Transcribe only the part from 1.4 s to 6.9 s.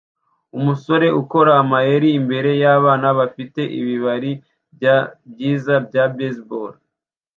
amayeri imbere yabana bafite ibibari byiza bya baseball